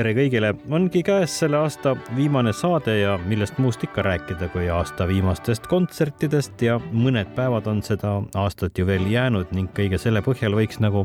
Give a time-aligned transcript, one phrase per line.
[0.00, 5.04] Tere kõigile, ongi käes selle aasta viimane saade ja millest muust ikka rääkida kui aasta
[5.08, 10.56] viimastest kontsertidest ja mõned päevad on seda aastat ju veel jäänud ning kõige selle põhjal
[10.56, 11.04] võiks nagu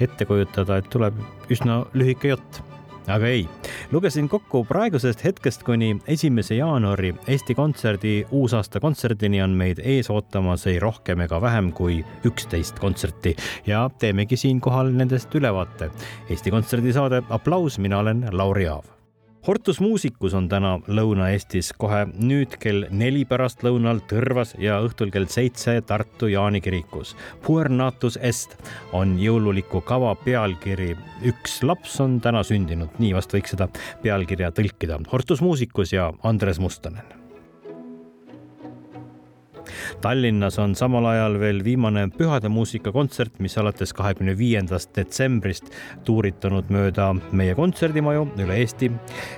[0.00, 1.20] ette kujutada, et tuleb
[1.52, 2.62] üsna lühike jutt
[3.10, 3.48] aga ei,
[3.92, 7.14] lugesin kokku praegusest hetkest kuni esimese jaanuari.
[7.28, 13.36] Eesti Kontserdi uusaasta kontserdini on meid ees ootamas ei rohkem ega vähem kui üksteist kontserti.
[13.66, 15.90] Ja teemegi siinkohal nendest ülevaate.
[16.30, 18.99] Eesti Kontserdi saade Applaus, mina olen Lauri Aav
[19.46, 25.78] Hortus Musicus on täna Lõuna-Eestis kohe nüüd kell neli pärastlõunal Tõrvas ja õhtul kell seitse
[25.88, 27.14] Tartu Jaani kirikus.
[27.46, 28.52] Puernatus est
[28.92, 30.90] on jõululiku kava pealkiri.
[31.24, 33.70] üks laps on täna sündinud, nii vast võiks seda
[34.02, 35.00] pealkirja tõlkida.
[35.12, 37.19] Hortus Musicus ja Andres Mustonen
[40.00, 45.70] Tallinnas on samal ajal veel viimane pühade muusikakontsert, mis alates kahekümne viiendast detsembrist
[46.04, 48.90] tuuritanud mööda meie kontserdimaju üle Eesti.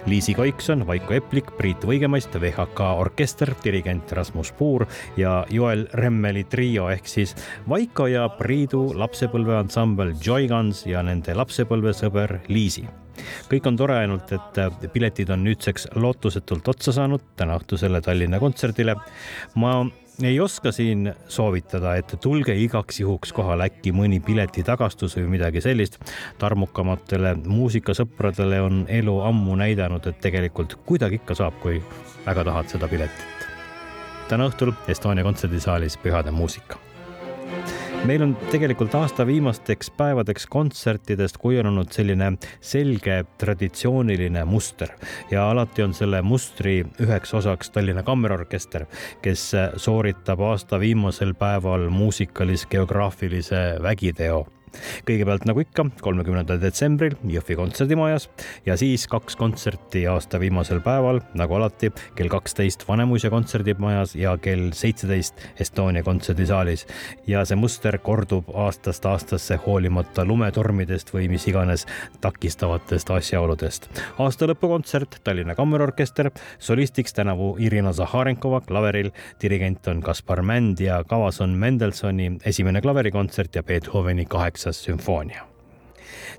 [0.06, 6.88] Liisi Kaikson, Vaiko Eplik, Priit Võigemast, VHK orkester, dirigent Rasmus Puur ja Joel Remmeli trio
[6.92, 7.36] ehk siis
[7.68, 12.88] Vaiko ja Priidu lapsepõlveansambel Joy Guns ja nende lapsepõlvesõber Liisi
[13.50, 14.60] kõik on tore, ainult et
[14.92, 18.96] piletid on nüüdseks lootusetult otsa saanud täna õhtusele Tallinna kontserdile.
[19.54, 19.74] ma
[20.22, 25.98] ei oska siin soovitada, et tulge igaks juhuks kohale, äkki mõni piletitagastus või midagi sellist.
[26.38, 31.82] tarmukamatele muusikasõpradele on elu ammu näidanud, et tegelikult kuidagi ikka saab, kui
[32.26, 33.48] väga tahad seda piletit.
[34.28, 36.91] täna õhtul Estonia kontserdisaalis Pühade muusika
[38.04, 44.94] meil on tegelikult aasta viimasteks päevadeks kontsertidest kujunenud selline selge traditsiooniline muster.
[45.30, 48.86] Ja alati on selle mustri üheks osaks Tallinna Kammerorkester,
[49.22, 54.46] kes sooritab aasta viimasel päeval muusikalis-geograafilise vägiteo
[55.08, 58.28] kõigepealt nagu ikka, kolmekümnendal detsembril Jõhvi kontserdimajas
[58.66, 64.70] ja siis kaks kontserti aasta viimasel päeval, nagu alati, kell kaksteist Vanemuise kontserdimajas ja kell
[64.76, 66.86] seitseteist Estonia kontserdisaalis.
[67.26, 71.86] ja see muster kordub aastast aastasse hoolimata lumetormidest või mis iganes
[72.20, 73.88] takistavatest asjaoludest.
[74.18, 79.10] aasta lõpukontsert Tallinna Kammerorkester, solistiks tänavu Irina Zaharenkova klaveril,
[79.42, 85.48] dirigent on Kaspar Mänd ja kavas on Mendelsoni esimene klaverikontsert ja Beethoveni kaheksa kaheksas sümfoonia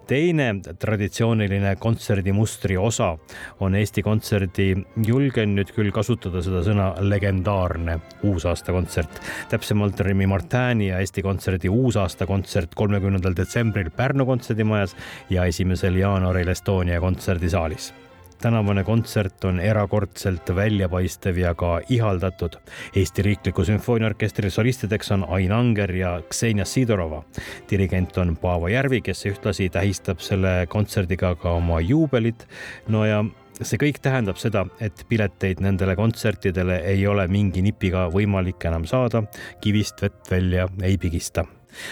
[0.08, 3.18] teine traditsiooniline kontserdimustri osa
[3.60, 4.76] on Eesti Kontserdi,
[5.08, 7.98] julgen nüüd küll kasutada seda sõna legendaarne
[8.28, 9.22] uusaastakontsert.
[9.50, 14.96] täpsemalt Remi Martini ja Eesti Kontserdi uusaastakontsert kolmekümnendal detsembril Pärnu kontserdimajas
[15.30, 17.94] ja esimesel jaanuaril Estonia kontserdisaalis
[18.42, 22.58] tänavune kontsert on erakordselt väljapaistev ja ka ihaldatud.
[22.96, 27.24] Eesti Riikliku Sümfooniaorkestri solistideks on Ain Anger ja Ksenia Sidorova.
[27.70, 32.48] dirigent on Paavo Järvi, kes ühtlasi tähistab selle kontserdiga ka oma juubelit.
[32.88, 33.24] no ja
[33.62, 39.24] see kõik tähendab seda, et pileteid nendele kontsertidele ei ole mingi nipiga võimalik enam saada,
[39.62, 41.46] kivist vett välja ei pigista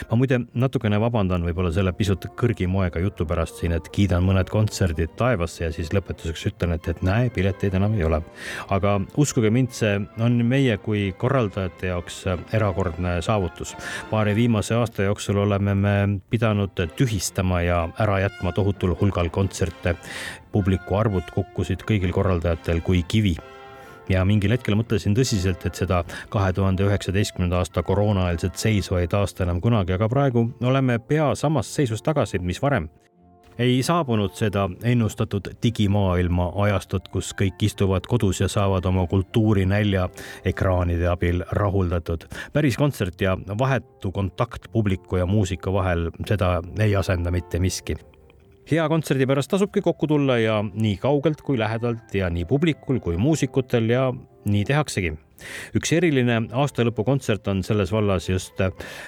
[0.10, 5.16] ma muide natukene vabandan võib-olla selle pisut kõrgimoega jutu pärast siin, et kiidan mõned kontserdid
[5.20, 8.22] taevasse ja siis lõpetuseks ütlen, et, et näe, pileteid enam ei ole.
[8.70, 13.76] aga uskuge mind, see on meie kui korraldajate jaoks erakordne saavutus.
[14.10, 15.96] paari viimase aasta jooksul oleme me
[16.30, 19.96] pidanud tühistama ja ära jätma tohutul hulgal kontserte.
[20.52, 23.38] publiku arvud kukkusid kõigil korraldajatel kui kivi
[24.12, 29.46] ja mingil hetkel mõtlesin tõsiselt, et seda kahe tuhande üheksateistkümnenda aasta koroonaeelset seisu ei taasta
[29.48, 32.90] enam kunagi, aga praegu oleme pea samas seisus tagasi, mis varem
[33.62, 40.08] ei saabunud seda ennustatud digimaailma ajastut, kus kõik istuvad kodus ja saavad oma kultuurinälja
[40.46, 42.26] ekraanide abil rahuldatud.
[42.54, 47.98] päris kontsert ja vahetu kontakt publiku ja muusika vahel, seda ei asenda mitte miski
[48.70, 53.18] hea kontserdi pärast tasubki kokku tulla ja nii kaugelt kui lähedalt ja nii publikul kui
[53.18, 54.12] muusikutel ja
[54.46, 55.16] nii tehaksegi
[55.78, 58.62] üks eriline aastalõpukontsert on selles vallas just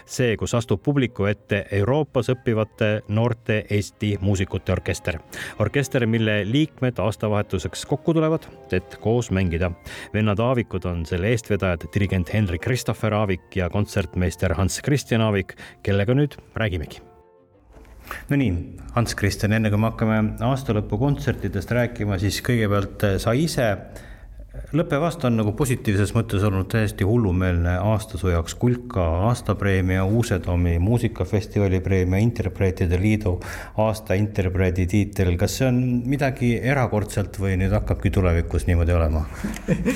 [0.05, 5.19] see, kus astub publiku ette Euroopas õppivate noorte Eesti muusikute orkester.
[5.59, 9.71] orkester, mille liikmed aastavahetuseks kokku tulevad, et koos mängida.
[10.13, 16.13] vennad Aavikud on selle eestvedajad, dirigent Henrik Christopher Aavik ja kontsertmeister Hans Christian Aavik, kellega
[16.13, 17.12] nüüd räägimegi
[18.29, 18.55] no nii,
[18.95, 20.17] Hans Kristjan, enne kui me hakkame
[20.47, 23.69] aastalõpukontsertidest rääkima, siis kõigepealt sa ise
[24.77, 30.75] lõppev aasta on nagu positiivses mõttes olnud täiesti hullumeelne aasta su jaoks, Kulka aastapreemia, Uusedomi
[30.81, 33.39] muusikafestivali preemia, Interpreetide Liidu
[33.81, 39.23] aasta interpreedi tiitel, kas see on midagi erakordselt või nüüd hakkabki tulevikus niimoodi olema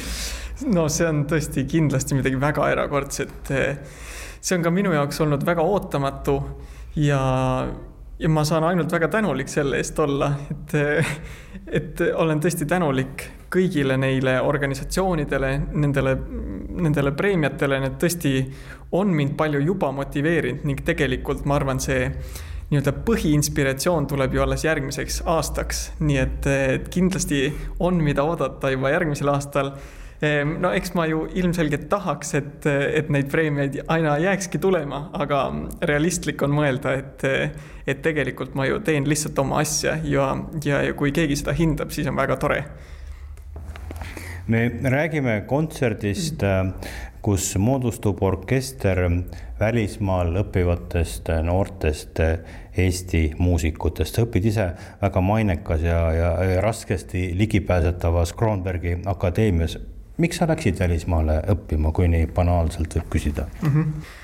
[0.78, 3.54] no see on tõesti kindlasti midagi väga erakordset.
[4.42, 6.40] see on ka minu jaoks olnud väga ootamatu
[6.98, 7.22] ja
[8.20, 10.74] ja ma saan ainult väga tänulik selle eest olla, et,
[11.68, 16.16] et olen tõesti tänulik kõigile neile organisatsioonidele, nendele,
[16.82, 18.34] nendele preemiatele, need tõesti
[18.98, 22.10] on mind palju juba motiveerinud ning tegelikult ma arvan, see
[22.68, 27.46] nii-öelda põhiinspiratsioon tuleb ju alles järgmiseks aastaks, nii et, et kindlasti
[27.80, 29.72] on, mida oodata juba järgmisel aastal
[30.62, 35.44] no eks ma ju ilmselgelt tahaks, et, et neid preemiaid aina jääkski tulema, aga
[35.86, 37.26] realistlik on mõelda, et,
[37.88, 40.32] et tegelikult ma ju teen lihtsalt oma asja ja,
[40.66, 42.64] ja, ja kui keegi seda hindab, siis on väga tore.
[44.48, 46.44] me räägime kontserdist,
[47.22, 49.02] kus moodustub orkester
[49.60, 52.22] välismaal õppivatest noortest
[52.78, 54.16] Eesti muusikutest.
[54.16, 54.68] sa õpid ise
[55.02, 59.78] väga mainekas ja, ja, ja raskesti ligipääsetavas Kronbergi akadeemias
[60.18, 63.76] miks sa läksid välismaale õppima, kui nii banaalselt võib küsida mm?
[63.76, 64.24] -hmm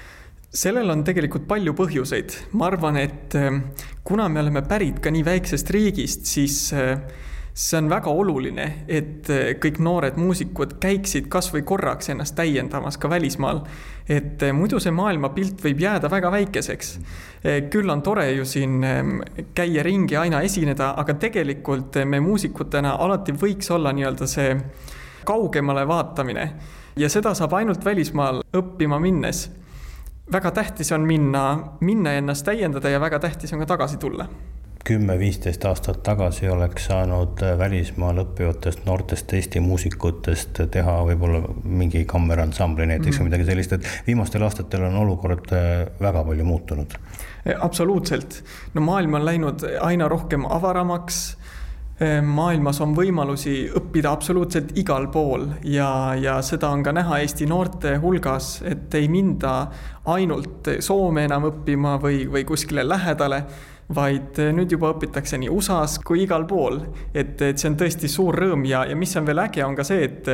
[0.54, 3.64] sellel on tegelikult palju põhjuseid, ma arvan, et ähm,
[4.06, 7.00] kuna me oleme pärit ka nii väiksest riigist, siis äh,
[7.54, 13.10] see on väga oluline, et äh, kõik noored muusikud käiksid kasvõi korraks ennast täiendamas ka
[13.10, 13.64] välismaal.
[14.10, 16.98] et äh, muidu see maailmapilt võib jääda väga väikeseks.
[17.72, 19.22] küll on tore ju siin ähm,
[19.56, 24.60] käia ringi, aina esineda, aga tegelikult me muusikutena alati võiks olla nii-öelda see
[25.24, 26.48] kaugemale vaatamine
[26.96, 29.50] ja seda saab ainult välismaal õppima minnes.
[30.32, 34.28] väga tähtis on minna, minna ennast täiendada ja väga tähtis on ka tagasi tulla
[34.84, 43.16] kümme-viisteist aastat tagasi oleks saanud välismaal õppivatest noortest Eesti muusikutest teha võib-olla mingi kammeransambli näiteks
[43.16, 43.22] mm.
[43.22, 46.98] või midagi sellist, et viimastel aastatel on olukord äh, väga palju muutunud.
[47.60, 48.42] absoluutselt,
[48.74, 51.24] no maailm on läinud aina rohkem avaramaks
[52.26, 57.96] maailmas on võimalusi õppida absoluutselt igal pool ja, ja seda on ka näha Eesti noorte
[58.04, 59.54] hulgas, et ei minda
[60.14, 63.44] ainult Soome enam õppima või, või kuskile lähedale
[63.94, 66.80] vaid nüüd juba õpitakse nii USA-s kui igal pool.
[67.14, 69.84] et, et see on tõesti suur rõõm ja, ja mis on veel äge, on ka
[69.88, 70.30] see, et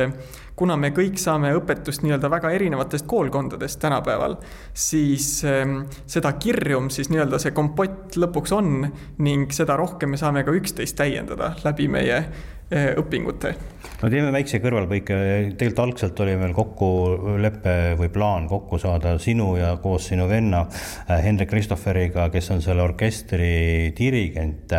[0.60, 4.36] kuna me kõik saame õpetust nii-öelda väga erinevatest koolkondadest tänapäeval,
[4.76, 8.84] siis ähm, seda kirjum siis nii-öelda see kompott lõpuks on
[9.24, 13.54] ning seda rohkem me saame ka üksteist täiendada läbi meie äh, õpingute
[14.00, 15.16] no teeme väikse kõrvalpõike,
[15.58, 21.20] tegelikult algselt oli meil kokkulepe või plaan kokku saada sinu ja koos sinu venna äh,
[21.24, 24.72] Hendrik Christofferiga, kes on selle orkestri dirigent.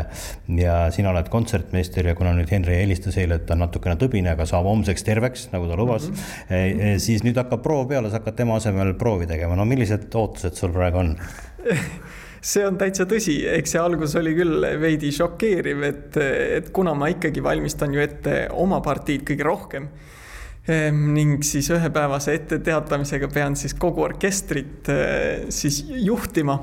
[0.57, 4.33] ja sina oled kontsertmeister ja kuna nüüd Henri helistas eile, et ta on natukene tõbine,
[4.33, 6.99] aga saab homseks terveks, nagu ta lubas mm, -hmm.
[6.99, 10.73] siis nüüd hakkab proov peale, sa hakkad tema asemel proovi tegema, no millised ootused sul
[10.73, 11.15] praegu on
[12.41, 16.17] see on täitsa tõsi, eks see algus oli küll veidi šokeeriv, et,
[16.57, 19.85] et kuna ma ikkagi valmistan ju ette oma partiid kõige rohkem
[20.65, 26.57] ehm, ning siis ühepäevase etteteatamisega pean siis kogu orkestrit eh, siis juhtima.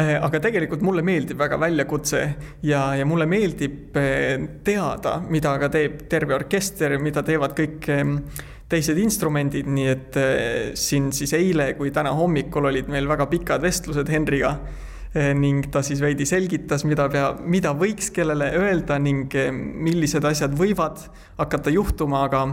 [0.00, 2.20] Eh, aga tegelikult mulle meeldib väga väljakutse
[2.64, 8.20] ja, ja mulle meeldib eh, teada, mida ka teeb terve orkester, mida teevad kõik ehm,
[8.70, 10.16] teised instrumendid, nii et
[10.78, 14.52] siin siis eile kui täna hommikul olid meil väga pikad vestlused Henriga
[15.14, 20.54] ning ta siis veidi selgitas, mida pea, mida võiks kellele öelda ning eh, millised asjad
[20.54, 21.02] võivad
[21.40, 22.44] hakata juhtuma, aga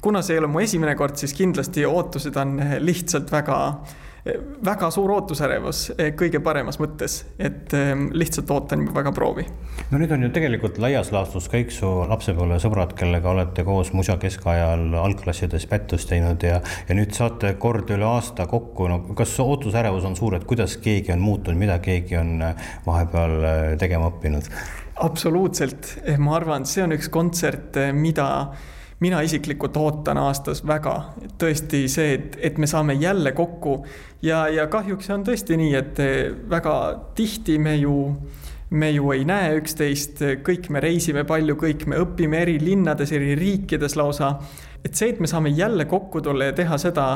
[0.00, 3.58] kuna see ei ole mu esimene kord, siis kindlasti ootused on lihtsalt väga
[4.64, 9.46] väga suur ootusärevus eh, kõige paremas mõttes, et ehm, lihtsalt ootan väga proovi.
[9.90, 14.94] no nüüd on ju tegelikult laias laastus kõik su lapsepõlvesõbrad, kellega olete koos musa keskajal
[15.02, 20.16] algklassides pättust teinud ja, ja nüüd saate kord üle aasta kokku, no kas ootusärevus on
[20.18, 24.50] suur, et kuidas keegi on muutunud, mida keegi on eh, vahepeal eh, tegema õppinud?
[25.06, 28.28] absoluutselt, ma arvan, see on üks kontsert, mida
[29.00, 30.94] mina isiklikult ootan aastas väga,
[31.38, 33.78] tõesti see, et, et me saame jälle kokku.
[34.22, 36.00] Ja, ja kahjuks on tõesti nii, et
[36.50, 36.76] väga
[37.14, 37.96] tihti me ju
[38.70, 43.36] me ju ei näe üksteist, kõik me reisime palju, kõik me õpime eri linnades, eri
[43.38, 44.40] riikides lausa.
[44.84, 47.06] et see, et me saame jälle kokku tulla ja teha seda,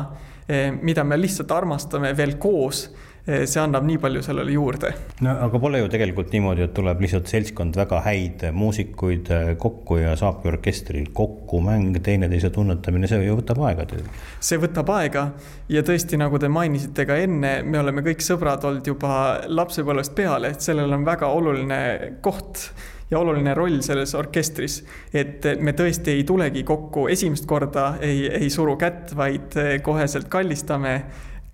[0.82, 4.92] mida me lihtsalt armastame veel koos Eh, see annab nii palju sellele juurde.
[5.24, 10.00] no aga pole ju tegelikult niimoodi, et tuleb lihtsalt seltskond väga häid muusikuid eh, kokku
[10.00, 14.06] ja saabki orkestril kokku mäng, teineteise tunnetamine, see ju võtab aega teil.
[14.40, 15.26] see võtab aega
[15.72, 19.12] ja tõesti, nagu te mainisite ka enne, me oleme kõik sõbrad olnud juba
[19.48, 21.80] lapsepõlvest peale, et sellel on väga oluline
[22.24, 22.70] koht
[23.10, 24.80] ja oluline roll selles orkestris.
[25.12, 30.94] et me tõesti ei tulegi kokku esimest korda, ei, ei suru kätt, vaid koheselt kallistame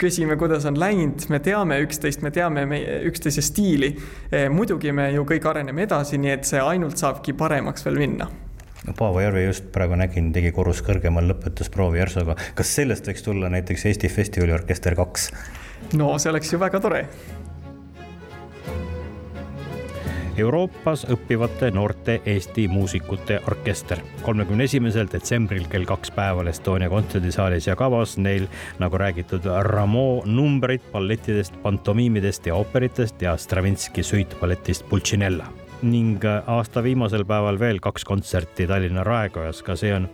[0.00, 3.94] küsime, kuidas on läinud, me teame üksteist, me teame meie üksteise stiili.
[4.30, 8.28] Eh, muidugi me ju kõik areneme edasi, nii et see ainult saabki paremaks veel minna
[8.86, 12.36] no Paavo Järve just praegu nägin, tegi korrus kõrgemal lõpetusproovi järsuga.
[12.54, 15.30] kas sellest võiks tulla näiteks Eesti Festivaliorkester kaks?
[15.98, 17.06] no see oleks ju väga tore
[20.36, 23.98] Euroopas õppivate noorte Eesti muusikute orkester.
[24.22, 30.84] kolmekümne esimesel detsembril kell kaks päeval Estonia kontserdisaalis ja kavas neil, nagu räägitud, Rameau numbrid
[30.92, 35.48] ballettidest, pantomiimidest ja ooperitest ja Stravinski suitballetist Pulcinella
[35.82, 40.08] ning aasta viimasel päeval veel kaks kontserti Tallinna Raekojas, ka see on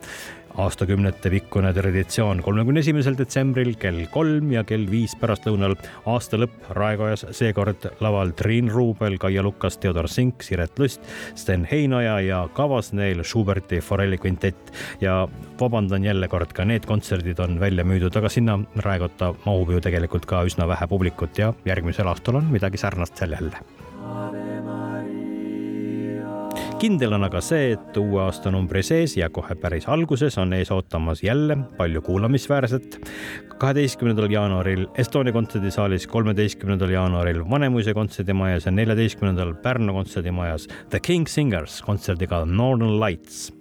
[0.61, 2.42] aastakümnete pikkune traditsioon.
[2.42, 8.71] kolmekümne esimesel detsembril kell kolm ja kell viis pärastlõunal aasta lõpp Raekojas, seekord laval Triin
[8.71, 11.00] Ruubel, Kaia Lukas, Theodor Sink, Siret Lust,
[11.35, 14.73] Sten Heinoja ja kavas neil Schuberti Forelli kvintett.
[15.00, 15.28] ja
[15.61, 20.26] vabandan jälle kord, ka need kontserdid on välja müüdud, aga sinna Raekotta mahub ju tegelikult
[20.26, 23.81] ka üsna vähe publikut ja järgmisel aastal on midagi sarnast seal jälle
[26.82, 31.22] kindel on aga see, et uue aastanumbri sees ja kohe päris alguses on ees ootamas
[31.22, 32.98] jälle palju kuulamisväärset.
[33.62, 41.82] kaheteistkümnendal jaanuaril Estonia kontserdisaalis, kolmeteistkümnendal jaanuaril Vanemuise kontserdimajas ja neljateistkümnendal Pärnu kontserdimajas The King Singers
[41.82, 43.52] kontserdiga Northern Lights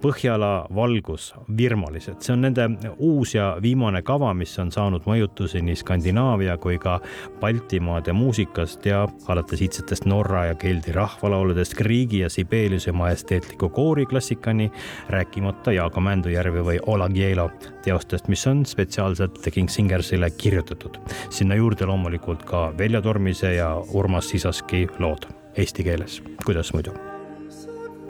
[0.00, 2.64] Põhjala valgus, virmalised, see on nende
[3.04, 6.94] uus ja viimane kava, mis on saanud mõjutusi nii Skandinaavia kui ka
[7.40, 14.70] Baltimaade muusikast ja alates iidsetest Norra ja Geldi rahvalauludest Griigi ja Sibeliuse majesteetliku kooriklassikani,
[15.12, 17.50] rääkimata Jaago Mändujärvi või Ola Gielo
[17.84, 20.96] teostest, mis on spetsiaalselt The King Singersile kirjutatud.
[21.30, 26.96] sinna juurde loomulikult ka Veljo Tormise ja Urmas Sisaski lood eesti keeles, kuidas muidu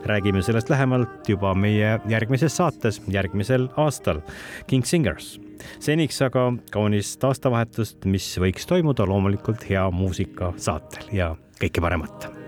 [0.04, 4.20] räägime sellest lähemalt juba meie järgmises saates järgmisel aastal.
[4.66, 5.38] King Singers.
[5.78, 12.39] seniks aga kaunist aastavahetust, mis võiks toimuda loomulikult hea muusika saatel ja kõike paremat.